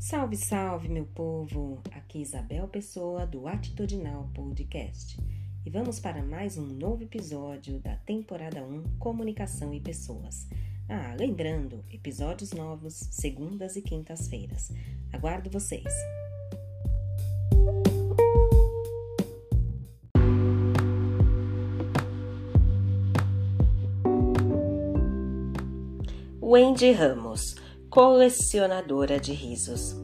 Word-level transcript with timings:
Salve, 0.00 0.36
salve, 0.36 0.88
meu 0.88 1.04
povo! 1.04 1.82
Aqui 1.90 2.20
Isabel 2.20 2.68
Pessoa 2.68 3.26
do 3.26 3.48
Atitudinal 3.48 4.30
Podcast. 4.32 5.18
E 5.66 5.70
vamos 5.70 5.98
para 5.98 6.22
mais 6.22 6.56
um 6.56 6.64
novo 6.64 7.02
episódio 7.02 7.80
da 7.80 7.96
temporada 7.96 8.62
1 8.62 8.96
Comunicação 9.00 9.74
e 9.74 9.80
Pessoas. 9.80 10.46
Ah, 10.88 11.16
lembrando, 11.18 11.84
episódios 11.90 12.52
novos 12.52 12.94
segundas 12.94 13.74
e 13.74 13.82
quintas-feiras. 13.82 14.70
Aguardo 15.12 15.50
vocês. 15.50 15.92
Wendy 26.40 26.92
Ramos, 26.92 27.56
colecionadora 27.88 29.18
de 29.18 29.32
risos. 29.34 29.96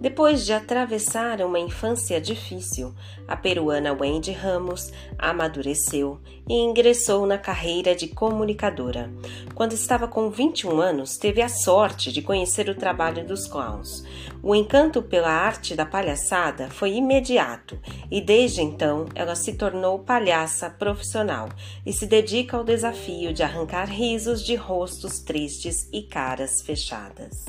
Depois 0.00 0.46
de 0.46 0.54
atravessar 0.54 1.42
uma 1.42 1.58
infância 1.58 2.18
difícil, 2.18 2.94
a 3.28 3.36
peruana 3.36 3.92
Wendy 3.92 4.32
Ramos 4.32 4.90
amadureceu 5.18 6.18
e 6.48 6.54
ingressou 6.54 7.26
na 7.26 7.36
carreira 7.36 7.94
de 7.94 8.08
comunicadora. 8.08 9.12
Quando 9.54 9.74
estava 9.74 10.08
com 10.08 10.30
21 10.30 10.80
anos, 10.80 11.18
teve 11.18 11.42
a 11.42 11.50
sorte 11.50 12.10
de 12.10 12.22
conhecer 12.22 12.70
o 12.70 12.74
trabalho 12.74 13.26
dos 13.26 13.46
clowns. 13.46 14.02
O 14.42 14.54
encanto 14.54 15.02
pela 15.02 15.30
arte 15.30 15.74
da 15.74 15.84
palhaçada 15.84 16.70
foi 16.70 16.94
imediato 16.94 17.78
e 18.10 18.22
desde 18.22 18.62
então 18.62 19.04
ela 19.14 19.34
se 19.34 19.52
tornou 19.52 19.98
palhaça 19.98 20.70
profissional 20.70 21.50
e 21.84 21.92
se 21.92 22.06
dedica 22.06 22.56
ao 22.56 22.64
desafio 22.64 23.34
de 23.34 23.42
arrancar 23.42 23.90
risos 23.90 24.42
de 24.42 24.54
rostos 24.54 25.20
tristes 25.20 25.86
e 25.92 26.00
caras 26.00 26.62
fechadas. 26.62 27.44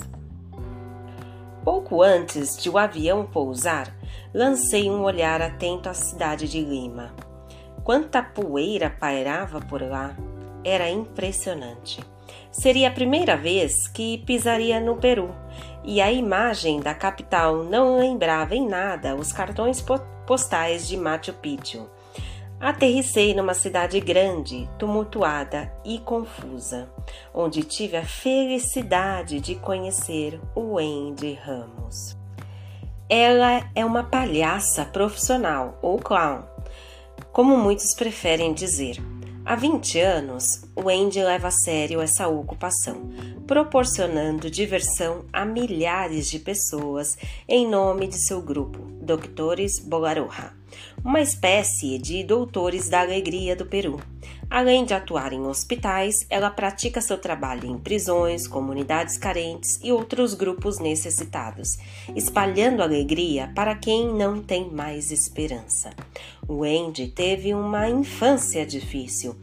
Pouco 1.64 2.02
antes 2.02 2.58
de 2.58 2.72
o 2.72 2.78
avião 2.78 3.24
pousar, 3.24 3.96
lancei 4.34 4.90
um 4.90 5.04
olhar 5.04 5.44
atento 5.44 5.88
à 5.88 5.94
cidade 5.94 6.48
de 6.48 6.60
Lima. 6.60 7.14
Quanta 7.84 8.24
poeira 8.24 8.90
pairava 8.90 9.60
por 9.60 9.82
lá! 9.84 10.16
Era 10.64 10.90
impressionante. 10.90 12.04
Seria 12.52 12.88
a 12.88 12.92
primeira 12.92 13.38
vez 13.38 13.88
que 13.88 14.18
pisaria 14.20 14.80
no 14.80 14.98
Peru, 14.98 15.30
e 15.84 16.02
a 16.02 16.12
imagem 16.12 16.80
da 16.80 16.96
capital 16.96 17.64
não 17.64 17.98
lembrava 17.98 18.56
em 18.56 18.68
nada 18.68 19.16
os 19.16 19.32
cartões 19.32 19.84
postais 20.26 20.88
de 20.88 20.98
Machu 20.98 21.34
Picchu. 21.34 21.88
Aterricei 22.62 23.34
numa 23.34 23.56
cidade 23.56 24.00
grande, 24.00 24.70
tumultuada 24.78 25.74
e 25.84 25.98
confusa, 25.98 26.88
onde 27.34 27.64
tive 27.64 27.98
a 27.98 28.06
felicidade 28.06 29.40
de 29.40 29.56
conhecer 29.56 30.40
o 30.54 30.76
Wendy 30.76 31.34
Ramos. 31.34 32.16
Ela 33.10 33.68
é 33.74 33.84
uma 33.84 34.04
palhaça 34.04 34.86
profissional 34.86 35.80
ou 35.82 35.98
clown, 35.98 36.44
como 37.32 37.58
muitos 37.58 37.96
preferem 37.96 38.54
dizer. 38.54 38.98
Há 39.44 39.56
20 39.56 40.00
anos, 40.00 40.64
o 40.76 40.84
Wendy 40.84 41.24
leva 41.24 41.48
a 41.48 41.52
sério 41.52 42.00
essa 42.00 42.28
ocupação, 42.28 43.10
proporcionando 43.48 44.52
diversão 44.52 45.26
a 45.34 45.44
milhares 45.44 46.30
de 46.30 46.38
pessoas 46.38 47.18
em 47.50 47.68
nome 47.68 48.08
de 48.08 48.24
seu 48.24 48.40
grupo, 48.40 48.80
Doutores 49.02 49.80
Bolaroja 49.80 50.62
uma 51.04 51.22
espécie 51.22 51.98
de 51.98 52.24
doutores 52.24 52.88
da 52.88 53.02
alegria 53.02 53.56
do 53.56 53.66
Peru. 53.66 54.00
Além 54.50 54.84
de 54.84 54.94
atuar 54.94 55.32
em 55.32 55.42
hospitais, 55.46 56.26
ela 56.30 56.50
pratica 56.50 57.00
seu 57.02 57.18
trabalho 57.18 57.66
em 57.66 57.78
prisões, 57.78 58.48
comunidades 58.48 59.18
carentes 59.18 59.80
e 59.82 59.92
outros 59.92 60.34
grupos 60.34 60.78
necessitados, 60.78 61.78
espalhando 62.16 62.84
alegria 62.84 63.52
para 63.56 63.76
quem 63.76 64.14
não 64.14 64.42
tem 64.42 64.70
mais 64.70 65.10
esperança. 65.10 65.92
Wendy 66.48 67.08
teve 67.08 67.54
uma 67.54 67.90
infância 67.90 68.66
difícil. 68.66 69.36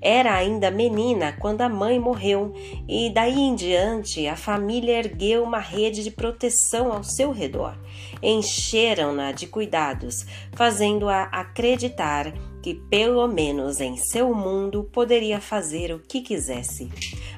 Era 0.00 0.34
ainda 0.34 0.70
menina 0.70 1.32
quando 1.38 1.62
a 1.62 1.68
mãe 1.68 1.98
morreu 1.98 2.52
e 2.88 3.10
daí 3.10 3.38
em 3.38 3.54
diante 3.54 4.26
a 4.26 4.36
família 4.36 4.98
ergueu 4.98 5.42
uma 5.42 5.58
rede 5.58 6.04
de 6.04 6.10
proteção 6.10 6.92
ao 6.92 7.02
seu 7.02 7.32
redor. 7.32 7.76
Encheram-na 8.22 9.32
de 9.32 9.46
cuidados, 9.46 10.26
fazendo-a 10.52 11.24
acreditar 11.24 12.32
que, 12.62 12.74
pelo 12.74 13.26
menos 13.28 13.80
em 13.80 13.96
seu 13.96 14.34
mundo, 14.34 14.88
poderia 14.92 15.40
fazer 15.40 15.92
o 15.92 16.00
que 16.00 16.20
quisesse. 16.20 16.90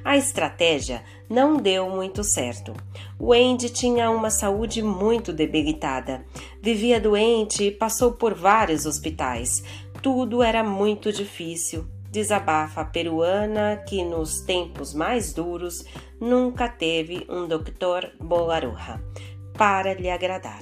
A 0.02 0.16
estratégia 0.16 1.02
não 1.28 1.58
deu 1.58 1.90
muito 1.90 2.24
certo. 2.24 2.72
Wendy 3.20 3.68
tinha 3.68 4.10
uma 4.10 4.30
saúde 4.30 4.82
muito 4.82 5.32
debilitada. 5.32 6.24
Vivia 6.62 6.98
doente 6.98 7.64
e 7.64 7.70
passou 7.70 8.12
por 8.12 8.32
vários 8.32 8.86
hospitais. 8.86 9.62
Tudo 10.00 10.42
era 10.42 10.64
muito 10.64 11.12
difícil. 11.12 11.86
Desabafa 12.10 12.80
a 12.80 12.84
peruana 12.84 13.82
que, 13.86 14.02
nos 14.02 14.40
tempos 14.40 14.94
mais 14.94 15.32
duros, 15.32 15.84
nunca 16.20 16.68
teve 16.68 17.26
um 17.28 17.46
doutor 17.46 18.10
Bolaruja 18.18 19.00
para 19.52 19.92
lhe 19.92 20.08
agradar. 20.08 20.60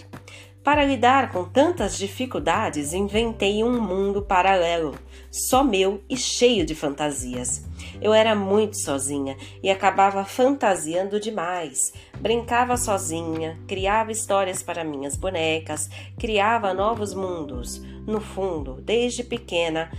Para 0.64 0.84
lidar 0.84 1.30
com 1.30 1.44
tantas 1.44 1.96
dificuldades, 1.96 2.92
inventei 2.92 3.62
um 3.62 3.80
mundo 3.80 4.22
paralelo, 4.22 4.96
só 5.30 5.62
meu 5.62 6.02
e 6.10 6.16
cheio 6.16 6.66
de 6.66 6.74
fantasias. 6.74 7.64
Eu 8.02 8.12
era 8.12 8.34
muito 8.34 8.76
sozinha 8.76 9.36
e 9.62 9.70
acabava 9.70 10.24
fantasiando 10.24 11.20
demais. 11.20 11.92
Brincava 12.18 12.76
sozinha, 12.76 13.56
criava 13.68 14.10
histórias 14.10 14.60
para 14.60 14.82
minhas 14.82 15.16
bonecas, 15.16 15.88
criava 16.18 16.74
novos 16.74 17.14
mundos. 17.14 17.80
No 18.04 18.20
fundo, 18.20 18.80
desde 18.82 19.22
pequena, 19.22 19.92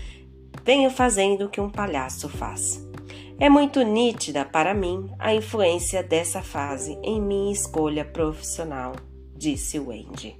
venho 0.68 0.90
fazendo 0.90 1.46
o 1.46 1.50
que 1.50 1.62
um 1.62 1.70
palhaço 1.70 2.28
faz. 2.28 2.86
É 3.40 3.48
muito 3.48 3.82
nítida 3.84 4.44
para 4.44 4.74
mim 4.74 5.10
a 5.18 5.34
influência 5.34 6.04
dessa 6.04 6.42
fase 6.42 7.00
em 7.02 7.22
minha 7.22 7.54
escolha 7.54 8.04
profissional, 8.04 8.92
disse 9.34 9.80
Wendy. 9.80 10.38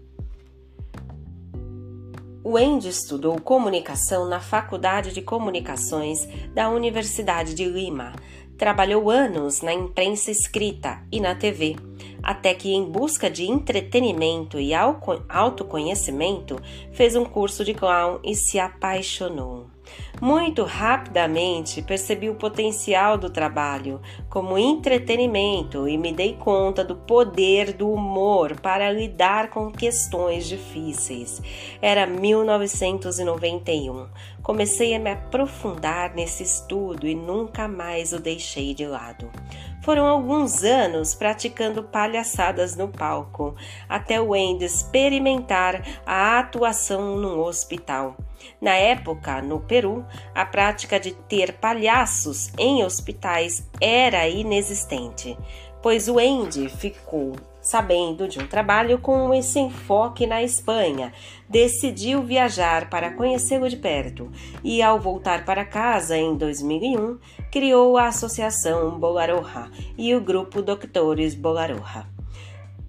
Wendy 2.46 2.90
estudou 2.90 3.40
comunicação 3.40 4.28
na 4.28 4.42
Faculdade 4.42 5.14
de 5.14 5.22
Comunicações 5.22 6.28
da 6.54 6.70
Universidade 6.70 7.54
de 7.54 7.64
Lima. 7.64 8.12
Trabalhou 8.58 9.10
anos 9.10 9.62
na 9.62 9.74
imprensa 9.74 10.30
escrita 10.30 11.02
e 11.10 11.22
na 11.22 11.36
TV, 11.36 11.78
até 12.22 12.54
que, 12.54 12.74
em 12.74 12.84
busca 12.84 13.30
de 13.30 13.46
entretenimento 13.46 14.60
e 14.60 14.74
autoconhecimento, 14.74 16.62
fez 16.92 17.16
um 17.16 17.24
curso 17.24 17.64
de 17.64 17.74
clown 17.74 18.20
e 18.26 18.36
se 18.36 18.60
apaixonou. 18.60 19.77
Muito 20.20 20.64
rapidamente 20.64 21.82
percebi 21.82 22.30
o 22.30 22.36
potencial 22.36 23.18
do 23.18 23.30
trabalho 23.30 24.02
como 24.30 24.58
entretenimento 24.58 25.88
e 25.88 25.98
me 25.98 26.12
dei 26.12 26.34
conta 26.34 26.84
do 26.84 26.96
poder 26.96 27.72
do 27.74 27.92
humor 27.92 28.60
para 28.60 28.92
lidar 28.92 29.52
com 29.52 29.72
questões 29.72 30.48
difíceis. 30.48 31.40
Era 31.82 32.08
1991. 32.08 34.08
Comecei 34.48 34.96
a 34.96 35.00
me 35.00 35.12
aprofundar 35.12 36.16
nesse 36.16 36.42
estudo 36.42 37.06
e 37.06 37.14
nunca 37.14 37.68
mais 37.68 38.14
o 38.14 38.18
deixei 38.18 38.74
de 38.74 38.86
lado. 38.86 39.30
Foram 39.82 40.08
alguns 40.08 40.64
anos 40.64 41.14
praticando 41.14 41.84
palhaçadas 41.84 42.74
no 42.74 42.88
palco, 42.88 43.58
até 43.90 44.22
o 44.22 44.30
Wendy 44.30 44.64
experimentar 44.64 45.84
a 46.06 46.40
atuação 46.40 47.18
num 47.18 47.42
hospital. 47.42 48.16
Na 48.62 48.76
época, 48.76 49.42
no 49.42 49.60
Peru, 49.60 50.06
a 50.34 50.46
prática 50.46 50.98
de 50.98 51.12
ter 51.12 51.56
palhaços 51.56 52.50
em 52.58 52.86
hospitais 52.86 53.70
era 53.82 54.30
inexistente, 54.30 55.38
pois 55.84 56.08
o 56.08 56.18
Andy 56.18 56.70
ficou 56.70 57.34
sabendo 57.68 58.28
de 58.30 58.40
um 58.40 58.48
trabalho 58.48 58.98
com 58.98 59.34
esse 59.34 59.60
enfoque 59.60 60.26
na 60.26 60.42
Espanha, 60.42 61.12
decidiu 61.50 62.24
viajar 62.24 62.90
para 62.90 63.12
conhecê-lo 63.12 63.70
de 63.70 63.76
perto 63.76 64.32
e, 64.64 64.82
ao 64.82 65.00
voltar 65.00 65.44
para 65.44 65.66
casa 65.66 66.18
em 66.18 66.36
2001, 66.36 67.20
criou 67.52 67.98
a 67.98 68.08
Associação 68.08 68.98
Bolaroja 68.98 69.70
e 69.98 70.16
o 70.16 70.22
grupo 70.22 70.62
Doctores 70.62 71.36
Bolaroja. 71.36 72.17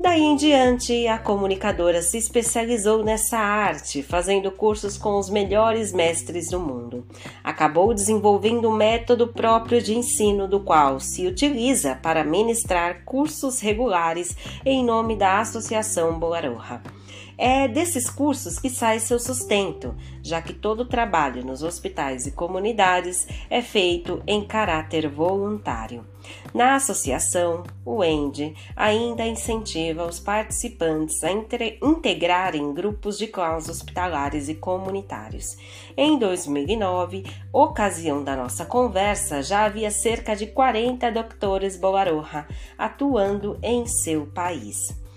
Daí 0.00 0.22
em 0.22 0.36
diante, 0.36 1.08
a 1.08 1.18
comunicadora 1.18 2.00
se 2.02 2.16
especializou 2.18 3.02
nessa 3.02 3.36
arte, 3.36 4.00
fazendo 4.00 4.48
cursos 4.52 4.96
com 4.96 5.18
os 5.18 5.28
melhores 5.28 5.92
mestres 5.92 6.50
do 6.50 6.60
mundo. 6.60 7.04
Acabou 7.42 7.92
desenvolvendo 7.92 8.68
um 8.68 8.76
método 8.76 9.26
próprio 9.26 9.82
de 9.82 9.96
ensino, 9.96 10.46
do 10.46 10.60
qual 10.60 11.00
se 11.00 11.26
utiliza 11.26 11.96
para 11.96 12.22
ministrar 12.22 13.04
cursos 13.04 13.58
regulares 13.58 14.36
em 14.64 14.84
nome 14.84 15.16
da 15.16 15.40
Associação 15.40 16.16
Bolaroja. 16.16 16.80
É 17.36 17.66
desses 17.66 18.08
cursos 18.08 18.58
que 18.58 18.70
sai 18.70 19.00
seu 19.00 19.18
sustento, 19.18 19.96
já 20.22 20.40
que 20.40 20.52
todo 20.52 20.80
o 20.80 20.88
trabalho 20.88 21.44
nos 21.44 21.62
hospitais 21.62 22.24
e 22.24 22.32
comunidades 22.32 23.26
é 23.50 23.62
feito 23.62 24.22
em 24.28 24.44
caráter 24.44 25.08
voluntário. 25.08 26.04
Na 26.54 26.74
associação, 26.74 27.64
o 27.84 28.02
ENDE 28.02 28.54
ainda 28.74 29.26
incentiva 29.26 30.04
os 30.04 30.18
participantes 30.18 31.22
a 31.22 31.30
integrarem 31.32 32.72
grupos 32.72 33.18
de 33.18 33.26
clãs 33.26 33.68
hospitalares 33.68 34.48
e 34.48 34.54
comunitários. 34.54 35.56
Em 35.96 36.18
2009, 36.18 37.24
ocasião 37.52 38.22
da 38.24 38.36
nossa 38.36 38.64
conversa, 38.64 39.42
já 39.42 39.64
havia 39.64 39.90
cerca 39.90 40.34
de 40.34 40.46
40 40.46 41.10
doutores 41.10 41.76
Bolaroja 41.76 42.46
atuando 42.76 43.58
em 43.62 43.86
seu 43.86 44.26
país. 44.26 45.07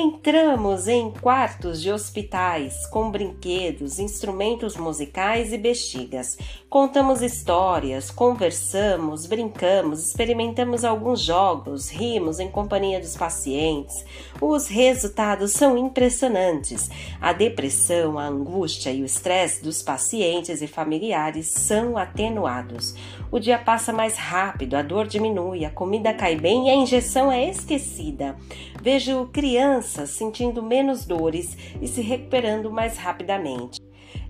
Entramos 0.00 0.86
em 0.86 1.10
quartos 1.10 1.82
de 1.82 1.90
hospitais 1.90 2.86
com 2.86 3.10
brinquedos, 3.10 3.98
instrumentos 3.98 4.76
musicais 4.76 5.52
e 5.52 5.58
bexigas. 5.58 6.38
Contamos 6.70 7.20
histórias, 7.20 8.08
conversamos, 8.08 9.26
brincamos, 9.26 10.06
experimentamos 10.06 10.84
alguns 10.84 11.20
jogos, 11.20 11.90
rimos 11.90 12.38
em 12.38 12.48
companhia 12.48 13.00
dos 13.00 13.16
pacientes. 13.16 14.04
Os 14.40 14.68
resultados 14.68 15.50
são 15.50 15.76
impressionantes. 15.76 16.88
A 17.20 17.32
depressão, 17.32 18.20
a 18.20 18.26
angústia 18.26 18.92
e 18.92 19.02
o 19.02 19.04
estresse 19.04 19.64
dos 19.64 19.82
pacientes 19.82 20.62
e 20.62 20.68
familiares 20.68 21.48
são 21.48 21.98
atenuados. 21.98 22.94
O 23.32 23.40
dia 23.40 23.58
passa 23.58 23.92
mais 23.92 24.16
rápido, 24.16 24.76
a 24.76 24.82
dor 24.82 25.08
diminui, 25.08 25.64
a 25.64 25.70
comida 25.70 26.14
cai 26.14 26.36
bem 26.36 26.68
e 26.68 26.70
a 26.70 26.76
injeção 26.76 27.32
é 27.32 27.50
esquecida. 27.50 28.36
Vejo 28.80 29.26
crianças 29.26 30.10
sentindo 30.10 30.62
menos 30.62 31.04
dores 31.04 31.56
e 31.80 31.88
se 31.88 32.00
recuperando 32.00 32.70
mais 32.70 32.96
rapidamente. 32.96 33.80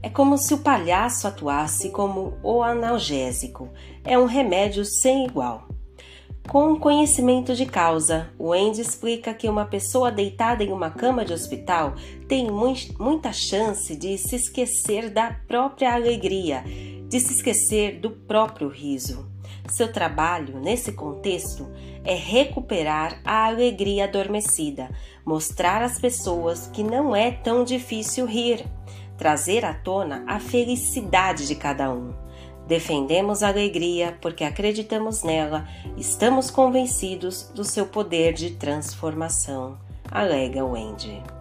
É 0.03 0.09
como 0.09 0.39
se 0.39 0.55
o 0.55 0.59
palhaço 0.59 1.27
atuasse 1.27 1.91
como 1.91 2.39
o 2.43 2.63
analgésico. 2.63 3.69
É 4.05 4.19
um 4.19 4.25
remédio 4.25 4.85
sem 4.85 5.27
igual. 5.27 5.69
Com 6.49 6.77
conhecimento 6.77 7.55
de 7.55 7.67
causa, 7.67 8.31
o 8.39 8.55
Andy 8.55 8.81
explica 8.81 9.35
que 9.35 9.51
uma 9.51 9.67
pessoa 9.67 10.11
deitada 10.11 10.65
em 10.65 10.73
uma 10.73 10.91
cama 10.91 11.23
de 11.23 11.35
hospital 11.35 11.95
tem 12.27 12.51
muita 12.51 13.33
chance 13.35 13.95
de 13.95 14.17
se 14.17 14.37
esquecer 14.37 15.11
da 15.11 15.31
própria 15.47 15.93
alegria, 15.93 16.65
de 17.07 17.21
se 17.21 17.35
esquecer 17.35 18.01
do 18.01 18.11
próprio 18.11 18.69
riso. 18.69 19.29
Seu 19.69 19.93
trabalho, 19.93 20.59
nesse 20.59 20.93
contexto, 20.93 21.71
é 22.05 22.15
recuperar 22.15 23.21
a 23.25 23.47
alegria 23.47 24.05
adormecida, 24.05 24.89
mostrar 25.25 25.83
às 25.83 25.99
pessoas 25.99 26.67
que 26.69 26.83
não 26.83 27.15
é 27.15 27.31
tão 27.31 27.65
difícil 27.65 28.25
rir, 28.25 28.65
trazer 29.19 29.65
à 29.65 29.75
tona 29.75 30.25
a 30.27 30.41
felicidade 30.41 31.47
de 31.47 31.55
cada 31.55 31.93
um. 31.93 32.15
Defendemos 32.67 33.43
a 33.43 33.49
alegria 33.49 34.17
porque 34.21 34.45
acreditamos 34.45 35.23
nela, 35.23 35.69
estamos 35.97 36.51
convencidos 36.51 37.51
do 37.55 37.65
seu 37.65 37.87
poder 37.87 38.33
de 38.33 38.51
transformação, 38.51 39.79
alega 40.11 40.65
Wendy. 40.65 41.38